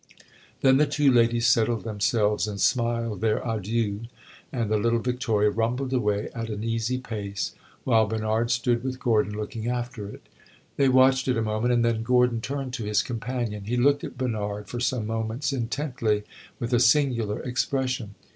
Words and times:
Then 0.61 0.77
the 0.77 0.87
two 0.87 1.11
ladies 1.11 1.45
settled 1.45 1.83
themselves 1.83 2.47
and 2.47 2.59
smiled 2.59 3.21
their 3.21 3.39
adieux, 3.45 4.07
and 4.51 4.67
the 4.71 4.77
little 4.79 4.97
victoria 4.97 5.51
rumbled 5.51 5.93
away 5.93 6.29
at 6.33 6.49
an 6.49 6.63
easy 6.63 6.97
pace, 6.97 7.53
while 7.83 8.07
Bernard 8.07 8.49
stood 8.49 8.83
with 8.83 8.99
Gordon, 8.99 9.37
looking 9.37 9.67
after 9.67 10.07
it. 10.07 10.27
They 10.75 10.89
watched 10.89 11.27
it 11.27 11.37
a 11.37 11.43
moment, 11.43 11.71
and 11.71 11.85
then 11.85 12.01
Gordon 12.01 12.41
turned 12.41 12.73
to 12.73 12.83
his 12.85 13.03
companion. 13.03 13.65
He 13.65 13.77
looked 13.77 14.03
at 14.03 14.17
Bernard 14.17 14.67
for 14.67 14.79
some 14.79 15.05
moments 15.05 15.53
intently, 15.53 16.23
with 16.59 16.73
a 16.73 16.79
singular 16.79 17.39
expression. 17.39 18.15